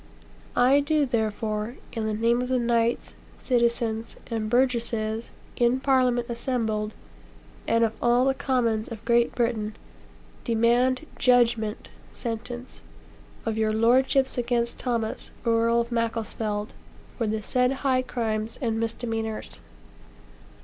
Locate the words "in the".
1.93-2.13